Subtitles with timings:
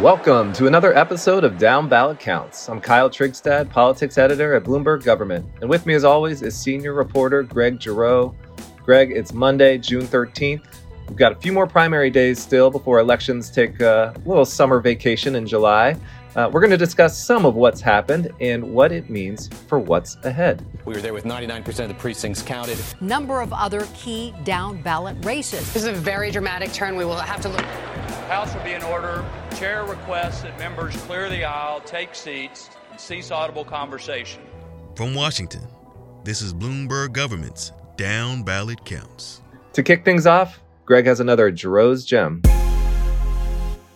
[0.00, 2.68] Welcome to another episode of Down Ballot Counts.
[2.68, 5.46] I'm Kyle Trygstad, politics editor at Bloomberg Government.
[5.60, 8.34] And with me, as always, is senior reporter Greg Giroux.
[8.84, 10.64] Greg, it's Monday, June 13th.
[11.08, 15.36] We've got a few more primary days still before elections take a little summer vacation
[15.36, 15.96] in July.
[16.34, 20.16] Uh, we're going to discuss some of what's happened and what it means for what's
[20.24, 20.66] ahead.
[20.84, 22.78] We were there with 99% of the precincts counted.
[23.00, 25.72] Number of other key down ballot races.
[25.72, 26.96] This is a very dramatic turn.
[26.96, 27.64] We will have to look.
[28.24, 29.24] House will be in order.
[29.56, 34.42] Chair requests that members clear the aisle, take seats, and cease audible conversation.
[34.96, 35.66] From Washington,
[36.24, 39.42] this is Bloomberg Government's Down Ballot Counts.
[39.74, 42.42] To kick things off, Greg has another Giroux's Gem.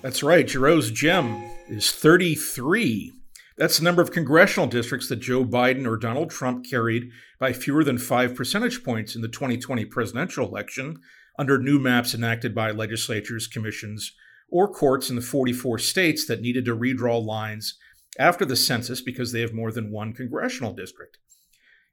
[0.02, 3.12] That's right, Giroux's Gem is 33.
[3.56, 7.10] That's the number of congressional districts that Joe Biden or Donald Trump carried
[7.40, 11.00] by fewer than five percentage points in the 2020 presidential election
[11.38, 14.12] under new maps enacted by legislatures, commissions,
[14.50, 17.78] or courts in the 44 states that needed to redraw lines
[18.18, 21.18] after the census because they have more than one congressional district.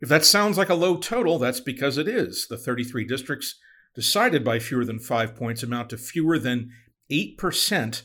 [0.02, 2.48] If that sounds like a low total, that's because it is.
[2.48, 3.56] The 33 districts
[3.96, 6.70] decided by fewer than five points amount to fewer than
[7.12, 8.02] 8%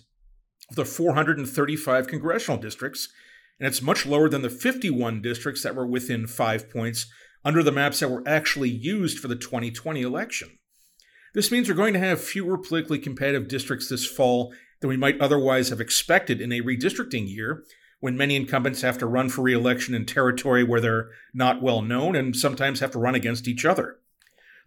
[0.71, 3.09] of the 435 congressional districts,
[3.59, 7.06] and it's much lower than the 51 districts that were within five points
[7.45, 10.59] under the maps that were actually used for the 2020 election.
[11.33, 15.20] This means we're going to have fewer politically competitive districts this fall than we might
[15.20, 17.64] otherwise have expected in a redistricting year,
[18.00, 22.17] when many incumbents have to run for re-election in territory where they're not well known
[22.17, 23.98] and sometimes have to run against each other.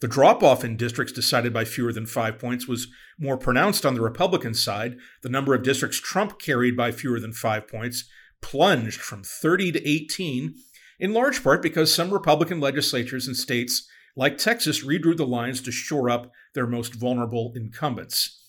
[0.02, 3.96] The drop off in districts decided by fewer than five points was more pronounced on
[3.96, 4.98] the Republican side.
[5.22, 8.06] The number of districts Trump carried by fewer than five points
[8.42, 10.56] plunged from 30 to 18,
[11.00, 15.72] in large part because some Republican legislatures and states like Texas redrew the lines to
[15.72, 18.40] shore up their most vulnerable incumbents.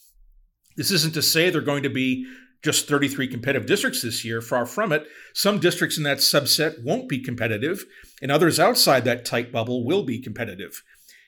[0.76, 2.26] This isn't to say they're going to be
[2.62, 5.06] just 33 competitive districts this year, far from it.
[5.34, 7.84] Some districts in that subset won't be competitive,
[8.22, 10.82] and others outside that tight bubble will be competitive.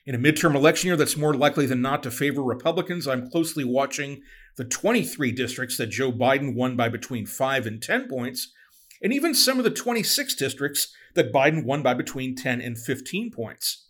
[0.05, 3.63] In a midterm election year that's more likely than not to favor Republicans, I'm closely
[3.63, 4.21] watching
[4.55, 8.51] the 23 districts that Joe Biden won by between 5 and 10 points,
[9.01, 13.31] and even some of the 26 districts that Biden won by between 10 and 15
[13.31, 13.86] points.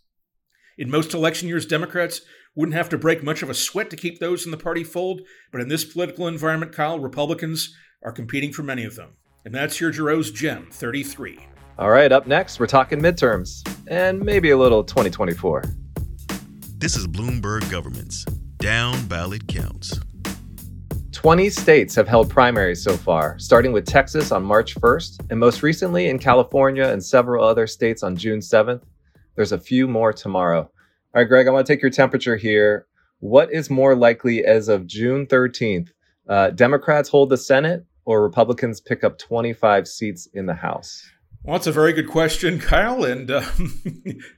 [0.80, 2.22] In most election years, Democrats
[2.54, 5.22] wouldn't have to break much of a sweat to keep those in the party fold,
[5.52, 7.74] but in this political environment, Kyle, Republicans
[8.04, 9.10] are competing for many of them.
[9.44, 11.40] And that's your Giroux's Gem 33.
[11.80, 15.64] All right, up next, we're talking midterms and maybe a little 2024.
[16.78, 18.24] This is Bloomberg Government's
[18.60, 20.00] Down Ballot Counts.
[21.12, 25.64] 20 states have held primaries so far, starting with Texas on March 1st, and most
[25.64, 28.84] recently in California and several other states on June 7th.
[29.38, 30.62] There's a few more tomorrow.
[30.62, 30.72] All
[31.14, 32.88] right, Greg, I want to take your temperature here.
[33.20, 35.90] What is more likely as of June 13th?
[36.28, 41.08] Uh, Democrats hold the Senate or Republicans pick up 25 seats in the House?
[41.44, 43.04] Well, that's a very good question, Kyle.
[43.04, 43.80] And um,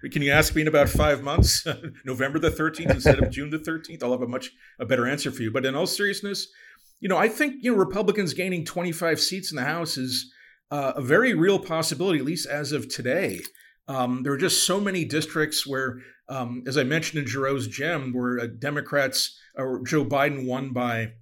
[0.12, 1.66] can you ask me in about five months,
[2.06, 4.04] November the 13th instead of June the 13th?
[4.04, 5.50] I'll have a much a better answer for you.
[5.50, 6.50] But in all seriousness,
[7.00, 10.30] you know, I think you know Republicans gaining 25 seats in the House is
[10.72, 13.40] uh, a very real possibility, at least as of today.
[13.90, 15.98] Um, there are just so many districts where,
[16.30, 21.14] um, as I mentioned in Giroux's Gem, where uh, Democrats or Joe Biden won by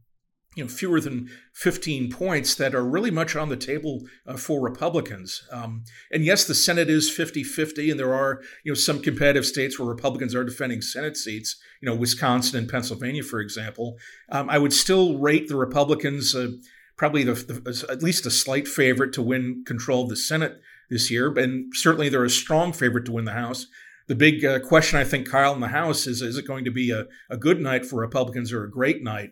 [0.58, 4.60] you know fewer than 15 points that are really much on the table uh, for
[4.60, 5.48] Republicans.
[5.52, 9.80] Um, and yes, the Senate is 50-50, and there are you know some competitive states
[9.80, 11.56] where Republicans are defending Senate seats.
[11.82, 13.96] You know, Wisconsin and Pennsylvania, for example.
[14.30, 16.50] Um, I would still rate the Republicans uh,
[16.98, 20.60] probably the, the, at least a slight favorite to win control of the Senate
[20.90, 23.68] this year, and certainly they're a strong favorite to win the House.
[24.08, 26.72] The big uh, question, I think, Kyle, in the House is: Is it going to
[26.72, 29.32] be a, a good night for Republicans or a great night?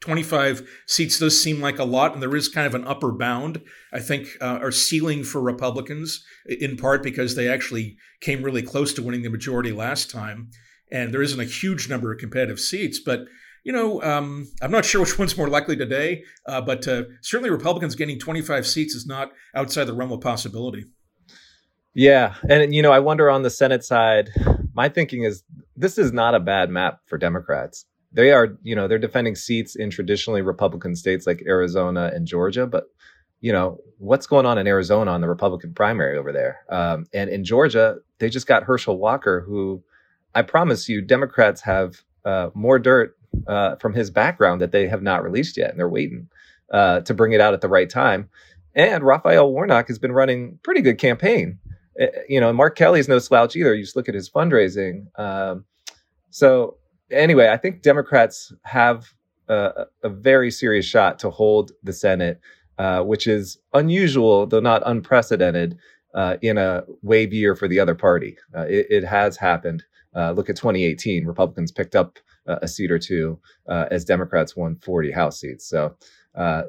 [0.00, 3.60] 25 seats does seem like a lot, and there is kind of an upper bound,
[3.92, 8.94] I think, uh, or ceiling for Republicans, in part because they actually came really close
[8.94, 10.50] to winning the majority last time.
[10.90, 13.26] And there isn't a huge number of competitive seats, but
[13.64, 17.50] you know, um, I'm not sure which one's more likely today, uh, but uh, certainly
[17.50, 20.86] Republicans gaining 25 seats is not outside the realm of possibility.
[21.94, 24.30] Yeah, and you know, I wonder on the Senate side.
[24.74, 25.42] My thinking is
[25.76, 29.76] this is not a bad map for Democrats they are, you know, they're defending seats
[29.76, 32.84] in traditionally Republican states like Arizona and Georgia, but
[33.42, 37.30] you know what's going on in Arizona on the Republican primary over there, um, and
[37.30, 39.82] in Georgia they just got Herschel Walker, who
[40.34, 43.16] I promise you Democrats have uh, more dirt
[43.46, 46.28] uh, from his background that they have not released yet, and they're waiting
[46.72, 48.28] uh, to bring it out at the right time.
[48.74, 51.58] And Raphael Warnock has been running pretty good campaign.
[52.00, 53.74] Uh, you know, Mark Kelly is no slouch either.
[53.74, 55.06] You just look at his fundraising.
[55.18, 55.64] Um,
[56.30, 56.76] so
[57.10, 59.12] anyway, I think Democrats have
[59.48, 62.40] a, a very serious shot to hold the Senate,
[62.78, 65.76] uh, which is unusual, though not unprecedented,
[66.14, 68.36] uh, in a wave year for the other party.
[68.56, 69.84] Uh, it, it, has happened.
[70.14, 71.24] Uh, look at 2018.
[71.24, 72.18] Republicans picked up
[72.62, 73.38] a seat or two
[73.68, 75.68] as Democrats won 40 House seats.
[75.68, 75.96] So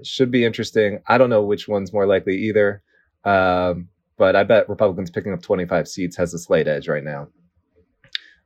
[0.04, 1.00] should be interesting.
[1.08, 2.84] I don't know which one's more likely either.
[3.24, 3.88] Um,
[4.18, 7.28] but I bet Republicans picking up 25 seats has a slight edge right now.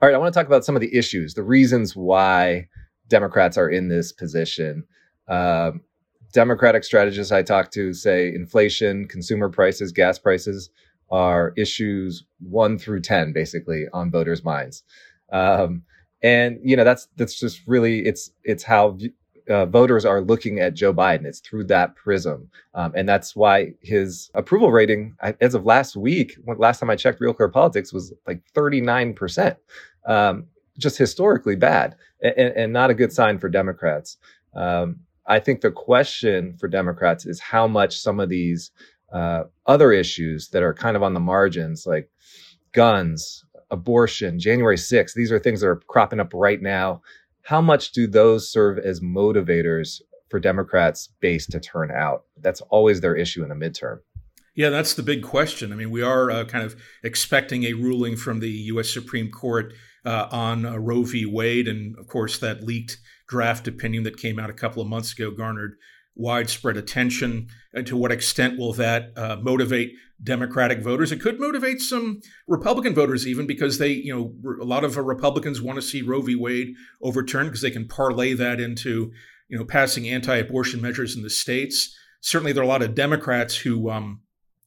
[0.02, 2.68] All right, I want to talk about some of the issues, the reasons why
[3.08, 4.86] Democrats are in this position.
[5.28, 5.82] Um,
[6.34, 10.70] Democratic strategists I talk to say inflation, consumer prices, gas prices
[11.12, 14.84] are issues one through 10, basically, on voters' minds.
[15.32, 15.84] Um,
[16.25, 18.98] and you know that's that's just really it's it's how
[19.48, 21.25] uh, voters are looking at Joe Biden.
[21.25, 26.36] It's through that prism, um, and that's why his approval rating, as of last week,
[26.57, 29.57] last time I checked, Real Clear Politics was like thirty nine percent,
[30.07, 30.48] um,
[30.80, 34.18] just historically bad, and, and, not a good sign for Democrats.
[34.56, 38.72] Um, I think the question for Democrats is how much some of these
[39.13, 42.10] uh, other issues that are kind of on the margins, like
[42.72, 47.02] guns, abortion, January 6th, these are things that are cropping up right now
[47.46, 52.26] how much do those serve as motivators for Democrats base to turn out?
[52.42, 54.00] That's always their issue in the midterm.
[54.56, 55.72] Yeah, that's the big question.
[55.72, 58.92] I mean, we are uh, kind of expecting a ruling from the U.S.
[58.92, 59.74] Supreme Court
[60.04, 61.28] uh, on uh, Roe v.
[61.28, 61.68] Wade.
[61.68, 62.98] And of course, that leaked
[63.28, 65.76] draft opinion that came out a couple of months ago garnered
[66.16, 67.48] widespread attention.
[67.74, 71.12] And to what extent will that uh, motivate Democratic voters?
[71.12, 75.62] It could motivate some Republican voters, even because they, you know, a lot of Republicans
[75.62, 76.36] want to see Roe v.
[76.36, 79.12] Wade overturned because they can parlay that into,
[79.50, 81.96] you know, passing anti-abortion measures in the states.
[82.22, 83.90] Certainly, there are a lot of Democrats who.
[83.90, 84.22] Um,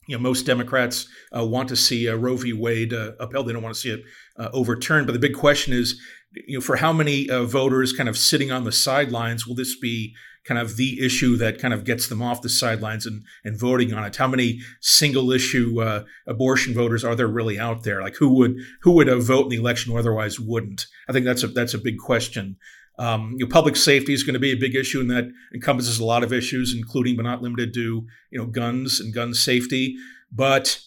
[0.09, 1.07] you know, most Democrats
[1.37, 2.55] uh, want to see uh, Roe v.
[2.55, 3.47] Wade uh, upheld.
[3.47, 4.01] They don't want to see it
[4.39, 5.07] uh, overturned.
[5.07, 6.01] But the big question is,
[6.47, 9.79] you know, for how many uh, voters kind of sitting on the sidelines will this
[9.79, 10.15] be
[10.49, 13.93] kind of the issue that kind of gets them off the sidelines and, and voting
[13.93, 14.17] on it?
[14.17, 18.01] How many single issue uh, abortion voters are there really out there?
[18.01, 20.87] Like who would who would uh, vote in the election who otherwise wouldn't?
[21.09, 22.57] I think that's a that's a big question.
[22.99, 26.01] Um, you know, public safety is going to be a big issue, and that encompasses
[26.01, 29.97] a lot of issues, including but not limited to you know guns and gun safety.
[30.33, 30.81] But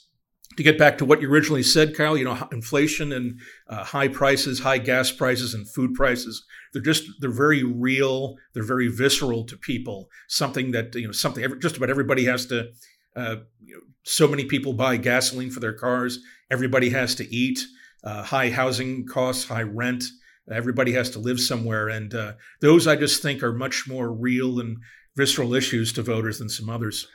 [0.64, 4.08] to get back to what you originally said, Kyle, you know, inflation and uh, high
[4.08, 8.36] prices, high gas prices, and food prices, they're just, they're very real.
[8.54, 10.10] They're very visceral to people.
[10.28, 12.72] Something that, you know, something just about everybody has to,
[13.16, 16.20] uh, you know, so many people buy gasoline for their cars.
[16.50, 17.60] Everybody has to eat.
[18.04, 20.06] Uh, high housing costs, high rent.
[20.52, 21.88] Everybody has to live somewhere.
[21.88, 24.78] And uh, those I just think are much more real and
[25.16, 27.08] visceral issues to voters than some others.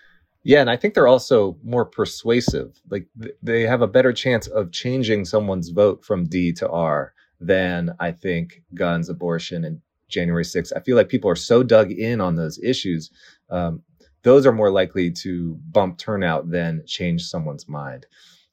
[0.46, 2.81] Yeah, and I think they're also more persuasive.
[2.88, 3.08] Like
[3.43, 8.12] they have a better chance of changing someone's vote from D to R than I
[8.12, 10.72] think guns, abortion, and January 6th.
[10.76, 13.10] I feel like people are so dug in on those issues.
[13.50, 13.82] Um,
[14.22, 18.06] those are more likely to bump turnout than change someone's mind.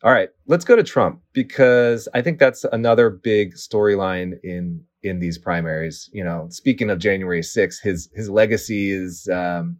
[0.04, 5.20] All right, let's go to Trump because I think that's another big storyline in in
[5.20, 6.10] these primaries.
[6.12, 9.78] You know, speaking of January 6th, his his legacy is um,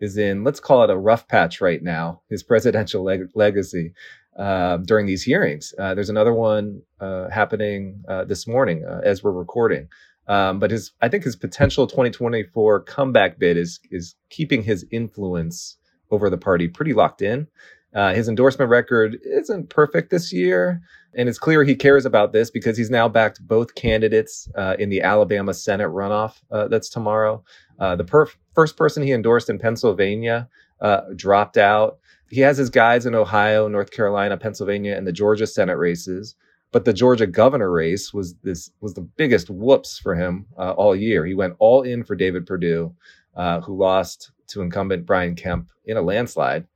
[0.00, 3.92] is in, let's call it a rough patch right now, his presidential leg- legacy
[4.38, 5.74] uh, during these hearings.
[5.78, 9.88] Uh, there's another one uh, happening uh, this morning uh, as we're recording.
[10.28, 15.78] Um, but his, I think his potential 2024 comeback bid is is keeping his influence
[16.10, 17.46] over the party pretty locked in.
[17.94, 20.80] Uh, his endorsement record isn't perfect this year,
[21.14, 24.90] and it's clear he cares about this because he's now backed both candidates uh, in
[24.90, 27.42] the Alabama Senate runoff uh, that's tomorrow.
[27.78, 30.48] Uh, the first person he endorsed in Pennsylvania
[30.80, 31.98] uh, dropped out.
[32.28, 36.34] He has his guys in Ohio, North Carolina, Pennsylvania, and the Georgia Senate races.
[36.70, 40.94] But the Georgia governor race was this was the biggest whoops for him uh, all
[40.94, 41.24] year.
[41.24, 42.94] He went all in for David Perdue,
[43.34, 46.66] who lost to incumbent Brian Kemp in a landslide.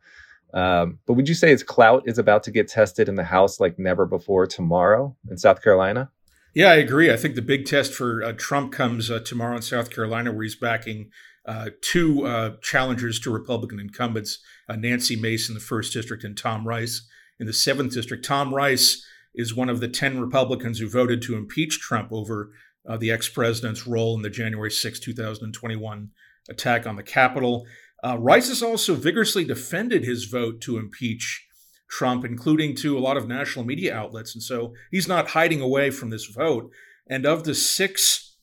[0.55, 3.59] Um, but would you say his clout is about to get tested in the House
[3.59, 6.11] like never before tomorrow in South Carolina?
[6.55, 7.11] Yeah, I agree.
[7.11, 10.43] I think the big test for uh, Trump comes uh, tomorrow in South Carolina, where
[10.43, 11.11] he's backing
[11.47, 16.37] uh, two uh, challengers to Republican incumbents uh, Nancy Mace in the first district and
[16.37, 17.09] Tom Rice
[17.41, 18.25] in the seventh district.
[18.25, 19.05] Tom Rice
[19.35, 22.53] is one of the 10 Republicans who voted to impeach Trump over
[22.87, 26.11] uh, the ex president's role in the January 6, 2021
[26.49, 27.67] attack on the Capitol.
[28.05, 31.47] Uh, Rice has also vigorously defended his vote to impeach
[31.89, 34.35] Trump, including to a lot of national media outlets.
[34.35, 36.71] And so he's not hiding away from this vote.
[37.09, 38.37] And of the six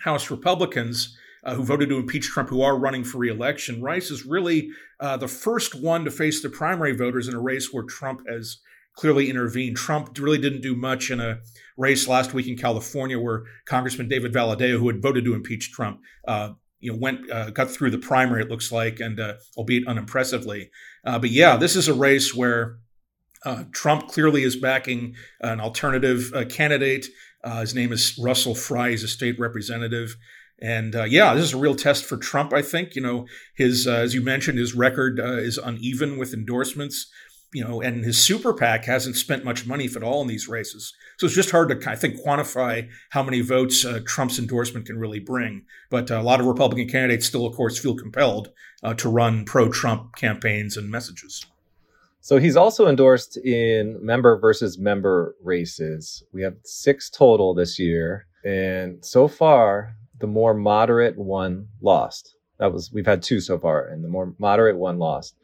[0.00, 4.24] House Republicans uh, who voted to impeach Trump who are running for reelection, Rice is
[4.24, 8.22] really uh, the first one to face the primary voters in a race where Trump
[8.28, 8.58] has
[8.96, 9.76] clearly intervened.
[9.76, 11.40] Trump really didn't do much in a
[11.76, 16.00] race last week in California where Congressman David Valadao, who had voted to impeach Trump,
[16.26, 16.50] uh,
[16.84, 18.42] you know went uh, got through the primary.
[18.42, 20.70] It looks like, and uh, albeit unimpressively.
[21.04, 22.78] Uh, but yeah, this is a race where
[23.44, 27.06] uh, Trump clearly is backing an alternative uh, candidate.
[27.42, 28.90] Uh, his name is Russell Fry.
[28.90, 30.16] He's a state representative.
[30.62, 32.52] And yeah, this is a real test for Trump.
[32.54, 37.10] I think you know his, as you mentioned, his record is uneven with endorsements.
[37.54, 40.48] You know, and his super PAC hasn't spent much money, if at all, in these
[40.48, 40.92] races.
[41.18, 44.98] So it's just hard to, I think, quantify how many votes uh, Trump's endorsement can
[44.98, 45.64] really bring.
[45.88, 48.50] But uh, a lot of Republican candidates still, of course, feel compelled
[48.82, 51.46] uh, to run pro-Trump campaigns and messages.
[52.20, 56.24] So he's also endorsed in member versus member races.
[56.32, 58.26] We have six total this year.
[58.44, 62.34] And so far, the more moderate one lost.
[62.58, 65.36] That was, we've had two so far, and the more moderate one lost.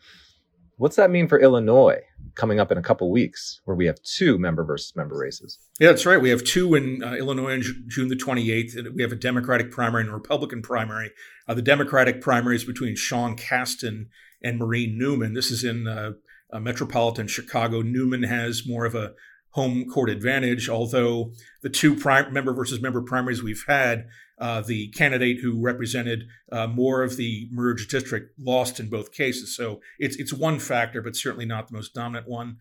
[0.80, 2.00] What's that mean for Illinois
[2.36, 5.58] coming up in a couple weeks, where we have two member versus member races?
[5.78, 6.18] Yeah, that's right.
[6.18, 8.94] We have two in uh, Illinois on June the 28th.
[8.94, 11.10] We have a Democratic primary and a Republican primary.
[11.46, 14.06] Uh, the Democratic primary is between Sean Casten
[14.42, 15.34] and Maureen Newman.
[15.34, 16.12] This is in uh,
[16.50, 17.82] uh, metropolitan Chicago.
[17.82, 19.12] Newman has more of a
[19.52, 24.06] home court advantage, although the two prime member versus member primaries we've had,
[24.38, 29.54] uh, the candidate who represented uh, more of the merged district lost in both cases.
[29.54, 32.56] So it's it's one factor, but certainly not the most dominant one.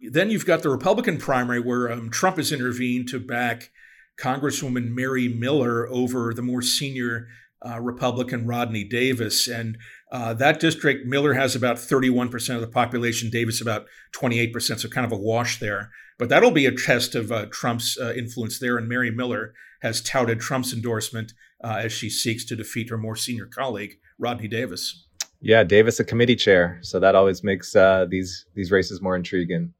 [0.00, 3.70] Then you've got the Republican primary where um, Trump has intervened to back
[4.18, 7.28] Congresswoman Mary Miller over the more senior
[7.64, 9.48] uh, Republican Rodney Davis.
[9.48, 9.78] And
[10.10, 15.06] uh, that district, Miller has about 31% of the population, Davis about 28%, so kind
[15.06, 15.90] of a wash there.
[16.22, 18.78] But that'll be a test of uh, Trump's uh, influence there.
[18.78, 21.32] And Mary Miller has touted Trump's endorsement
[21.64, 25.04] uh, as she seeks to defeat her more senior colleague, Rodney Davis.
[25.40, 29.74] Yeah, Davis a committee chair, so that always makes uh, these these races more intriguing.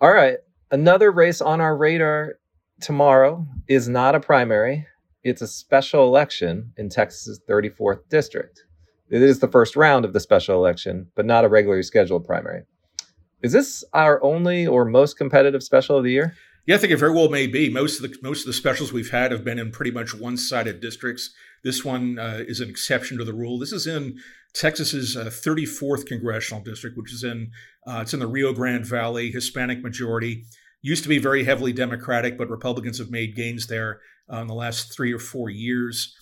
[0.00, 0.38] All right,
[0.72, 2.40] another race on our radar
[2.80, 4.88] tomorrow is not a primary
[5.22, 8.62] it's a special election in Texas's 34th district.
[9.10, 12.62] It is the first round of the special election, but not a regularly scheduled primary.
[13.46, 16.34] Is this our only or most competitive special of the year?
[16.66, 17.70] Yeah, I think it very well may be.
[17.70, 20.80] Most of the most of the specials we've had have been in pretty much one-sided
[20.80, 21.30] districts.
[21.62, 23.56] This one uh, is an exception to the rule.
[23.56, 24.18] This is in
[24.52, 27.52] Texas's uh, 34th congressional district, which is in
[27.86, 30.42] uh, it's in the Rio Grande Valley, Hispanic majority.
[30.82, 34.54] Used to be very heavily Democratic, but Republicans have made gains there uh, in the
[34.54, 36.16] last three or four years.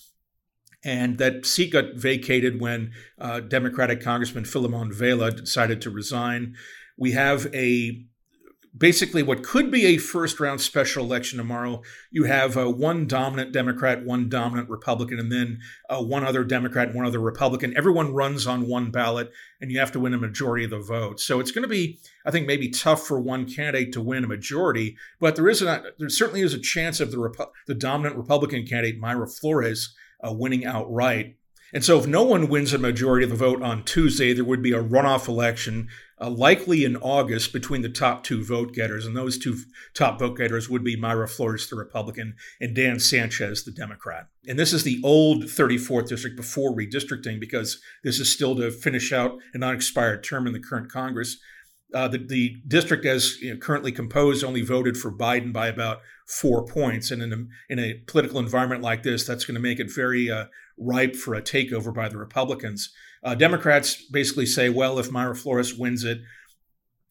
[0.84, 6.56] And that seat got vacated when uh, Democratic Congressman Filemon Vela decided to resign.
[6.96, 8.06] We have a
[8.76, 11.82] basically what could be a first round special election tomorrow.
[12.10, 16.88] You have uh, one dominant Democrat, one dominant Republican, and then uh, one other Democrat
[16.88, 17.76] and one other Republican.
[17.76, 21.24] Everyone runs on one ballot, and you have to win a majority of the votes.
[21.24, 24.28] So it's going to be, I think, maybe tough for one candidate to win a
[24.28, 28.16] majority, but there is a, there certainly is a chance of the Repu- the dominant
[28.16, 29.94] Republican candidate Mayra Flores
[30.26, 31.36] uh, winning outright.
[31.74, 34.62] And so, if no one wins a majority of the vote on Tuesday, there would
[34.62, 35.88] be a runoff election,
[36.20, 39.04] uh, likely in August, between the top two vote getters.
[39.04, 39.56] And those two
[39.92, 44.28] top vote getters would be Mayra Flores, the Republican, and Dan Sanchez, the Democrat.
[44.46, 49.12] And this is the old 34th district before redistricting, because this is still to finish
[49.12, 51.38] out an unexpired term in the current Congress.
[51.92, 56.02] Uh, the, the, district, as you know, currently composed, only voted for Biden by about
[56.26, 57.10] four points.
[57.10, 60.30] And in a, in a political environment like this, that's going to make it very
[60.30, 60.46] uh,
[60.78, 62.92] ripe for a takeover by the Republicans.
[63.22, 66.20] Uh, Democrats basically say, well, if Mayra Flores wins it,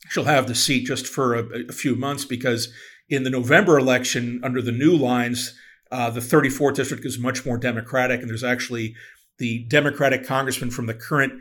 [0.09, 2.71] she'll have the seat just for a, a few months because
[3.09, 5.57] in the November election, under the new lines,
[5.91, 8.95] uh, the 34th district is much more Democratic, and there's actually
[9.37, 11.33] the Democratic congressman from the current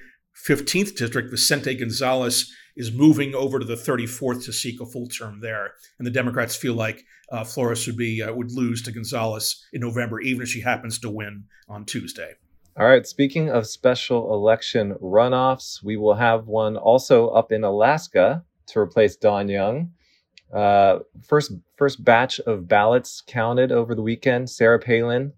[0.47, 5.41] 15th district, Vicente Gonzalez, is moving over to the 34th to seek a full term
[5.41, 5.73] there.
[5.99, 9.81] And the Democrats feel like uh, Flores would be uh, would lose to Gonzalez in
[9.81, 12.35] November, even if she happens to win on Tuesday.
[12.79, 13.07] All right.
[13.07, 19.17] Speaking of special election runoffs, we will have one also up in Alaska to replace
[19.17, 19.93] Don Young.
[20.53, 24.49] Uh, first first batch of ballots counted over the weekend.
[24.49, 25.33] Sarah Palin,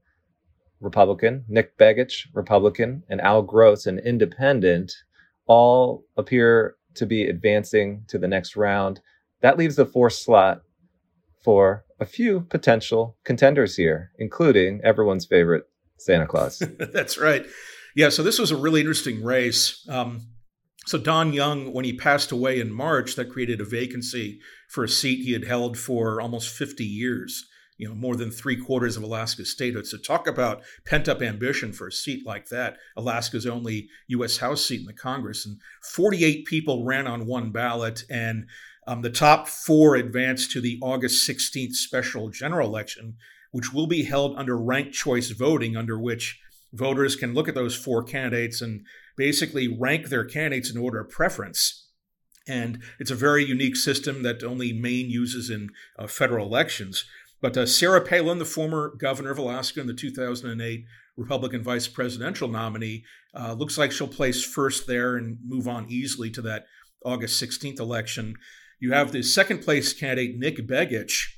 [0.80, 4.92] Republican, Nick Begich, Republican, and Al Gross, an independent,
[5.46, 9.00] all appear to be advancing to the next round.
[9.40, 10.62] That leaves the fourth slot
[11.42, 16.58] for a few potential contenders here, including everyone's favorite Santa Claus.
[16.78, 17.46] That's right.
[17.94, 19.86] Yeah, so this was a really interesting race.
[19.88, 20.22] Um,
[20.86, 24.88] so Don Young, when he passed away in March, that created a vacancy for a
[24.88, 29.02] seat he had held for almost 50 years you know, more than three quarters of
[29.02, 29.86] Alaska's statehood.
[29.86, 32.76] So talk about pent up ambition for a seat like that.
[32.96, 34.38] Alaska's only U.S.
[34.38, 38.46] House seat in the Congress, and 48 people ran on one ballot, and
[38.86, 43.16] um, the top four advanced to the August 16th special general election,
[43.50, 46.38] which will be held under ranked choice voting, under which
[46.72, 48.84] voters can look at those four candidates and
[49.16, 51.88] basically rank their candidates in order of preference.
[52.46, 57.04] And it's a very unique system that only Maine uses in uh, federal elections.
[57.44, 60.86] But uh, Sarah Palin, the former governor of Alaska and the 2008
[61.18, 63.04] Republican vice presidential nominee,
[63.38, 66.64] uh, looks like she'll place first there and move on easily to that
[67.04, 68.36] August 16th election.
[68.80, 71.34] You have the second place candidate, Nick Begich,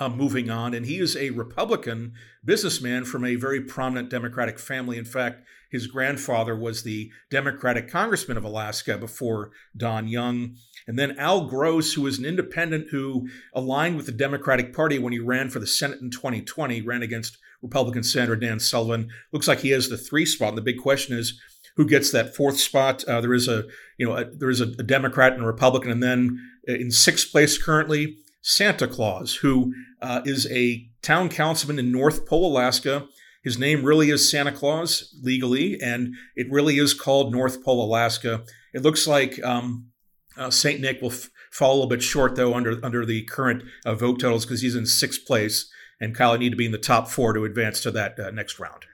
[0.00, 2.12] uh, moving on, and he is a Republican
[2.44, 4.96] businessman from a very prominent Democratic family.
[4.96, 10.56] In fact, his grandfather was the Democratic congressman of Alaska before Don Young.
[10.86, 15.12] And then Al Gross, who was an independent who aligned with the Democratic Party when
[15.12, 19.10] he ran for the Senate in 2020, ran against Republican Senator Dan Sullivan.
[19.32, 20.50] Looks like he has the three spot.
[20.50, 21.38] And the big question is
[21.76, 23.04] who gets that fourth spot.
[23.04, 23.64] Uh, there is a
[23.98, 27.30] you know a, there is a, a, Democrat and a Republican, and then in sixth
[27.30, 33.06] place currently Santa Claus, who uh, is a town councilman in North Pole, Alaska.
[33.42, 38.44] His name really is Santa Claus legally, and it really is called North Pole, Alaska.
[38.74, 39.88] It looks like um,
[40.36, 43.62] uh, Saint Nick will f- fall a little bit short though under under the current
[43.84, 46.78] uh, vote totals because he's in sixth place, and Kyle need to be in the
[46.78, 48.84] top four to advance to that uh, next round.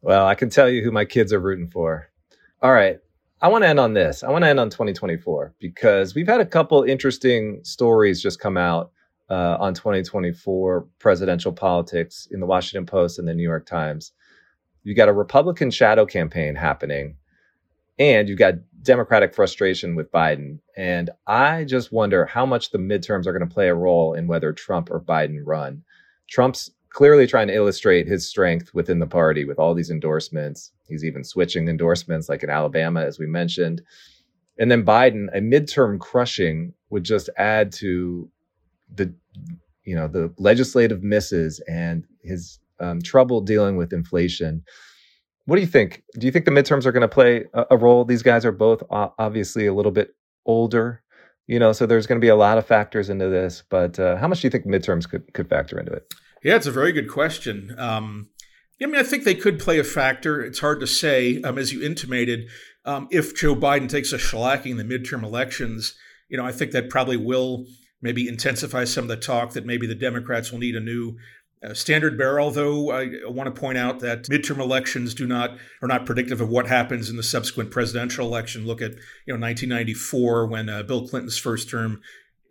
[0.00, 2.08] Well, I can tell you who my kids are rooting for.
[2.62, 2.98] All right,
[3.40, 4.22] I want to end on this.
[4.22, 8.56] I want to end on 2024 because we've had a couple interesting stories just come
[8.56, 8.90] out
[9.30, 14.12] uh, on 2024 presidential politics in the Washington Post and the New York Times.
[14.82, 17.16] You got a Republican shadow campaign happening,
[17.98, 20.58] and you've got Democratic frustration with Biden.
[20.76, 24.26] And I just wonder how much the midterms are going to play a role in
[24.26, 25.82] whether Trump or Biden run.
[26.28, 30.72] Trump's clearly trying to illustrate his strength within the party with all these endorsements.
[30.86, 33.82] He's even switching endorsements, like in Alabama, as we mentioned.
[34.58, 38.30] And then Biden, a midterm crushing would just add to
[38.92, 39.14] the
[39.84, 44.62] you know the legislative misses and his um, trouble dealing with inflation.
[45.46, 46.02] What do you think?
[46.18, 48.04] Do you think the midterms are going to play a, a, role?
[48.04, 50.14] These guys are both obviously a little bit
[50.46, 51.02] older,
[51.46, 53.62] you know, so there's going to be a lot of factors into this.
[53.68, 56.12] But uh, how much do you think midterms could could factor into it?
[56.42, 57.74] Yeah, it's a very good question.
[57.78, 58.28] Um,
[58.82, 60.42] I mean, I think they could play a factor.
[60.42, 62.48] It's hard to say, um, as you intimated,
[62.84, 65.94] um, if Joe Biden takes a shellacking in the midterm elections.
[66.28, 67.66] You know, I think that probably will
[68.04, 71.16] maybe intensify some of the talk that maybe the Democrats will need a new
[71.64, 72.38] uh, standard bearer.
[72.38, 76.50] Although I want to point out that midterm elections do not are not predictive of
[76.50, 78.66] what happens in the subsequent presidential election.
[78.66, 78.92] Look at
[79.26, 82.02] you know 1994 when uh, Bill Clinton's first term.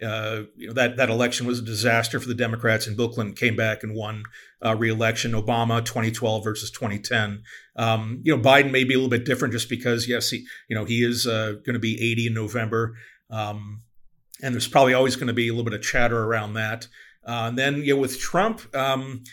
[0.04, 3.36] Uh, you know that that election was a disaster for the Democrats, and Bill Clinton
[3.36, 4.24] came back and won
[4.66, 5.32] uh, re-election.
[5.32, 7.44] Obama 2012 versus 2010.
[7.78, 10.76] Um, you know Biden may be a little bit different just because yes, he you
[10.76, 12.96] know he is uh, going to be 80 in November.
[13.30, 13.84] Um,
[14.44, 16.88] and there's probably always going to be a little bit of chatter around that.
[17.26, 19.24] Uh, and then, know, with Trump, um,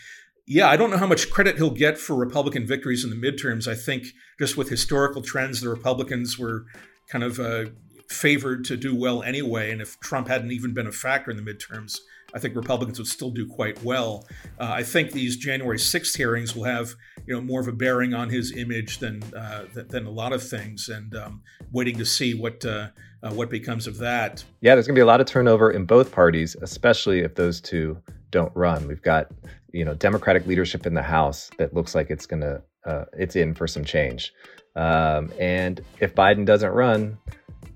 [0.46, 3.66] yeah, I don't know how much credit he'll get for Republican victories in the midterms.
[3.66, 4.06] I think
[4.38, 6.64] just with historical trends, the Republicans were
[7.10, 7.66] kind of uh,
[8.08, 9.72] favored to do well anyway.
[9.72, 11.98] And if Trump hadn't even been a factor in the midterms,
[12.32, 14.26] I think Republicans would still do quite well.
[14.58, 16.94] Uh, I think these January 6th hearings will have
[17.26, 20.48] you know more of a bearing on his image than uh, than a lot of
[20.48, 21.42] things, and um,
[21.72, 22.88] waiting to see what uh,
[23.22, 24.44] uh, what becomes of that.
[24.60, 27.60] Yeah, there's going to be a lot of turnover in both parties, especially if those
[27.60, 27.98] two
[28.30, 28.86] don't run.
[28.86, 29.28] We've got
[29.72, 33.36] you know Democratic leadership in the House that looks like it's going to uh, it's
[33.36, 34.32] in for some change,
[34.76, 37.18] um, and if Biden doesn't run.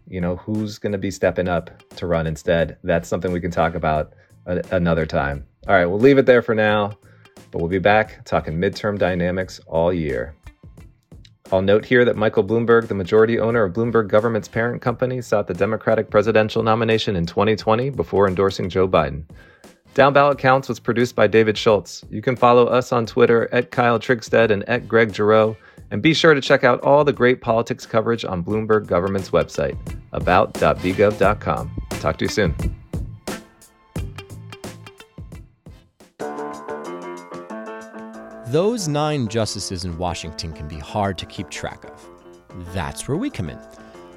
[0.07, 2.77] You know, who's going to be stepping up to run instead?
[2.85, 4.13] That's something we can talk about
[4.45, 5.47] a- another time.
[5.67, 6.99] All right, we'll leave it there for now,
[7.51, 10.35] but we'll be back talking midterm dynamics all year.
[11.55, 15.47] I'll note here that Michael Bloomberg, the majority owner of Bloomberg Government's parent company, sought
[15.47, 19.23] the Democratic presidential nomination in 2020 before endorsing Joe Biden.
[19.95, 22.05] Down Ballot Counts was produced by David Schultz.
[22.11, 25.57] You can follow us on Twitter at Kyle Trygstad and at Greg Giroux,
[25.93, 29.79] and be sure to check out all the great politics coverage on Bloomberg Government's website,
[30.11, 31.71] about.bgov.com.
[32.01, 32.84] Talk to you soon.
[38.55, 42.09] Those nine justices in Washington can be hard to keep track of.
[42.73, 43.59] That's where we come in.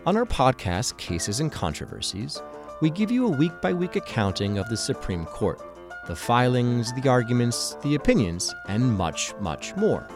[0.05, 2.39] On our podcast, Cases and Controversies,
[2.79, 5.59] we give you a week by week accounting of the Supreme Court
[6.05, 10.07] the filings, the arguments, the opinions, and much, much more.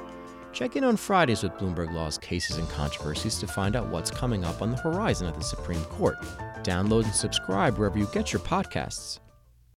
[0.54, 4.46] Check in on Fridays with Bloomberg Law's Cases and Controversies to find out what's coming
[4.46, 6.22] up on the horizon at the Supreme Court.
[6.62, 9.18] Download and subscribe wherever you get your podcasts.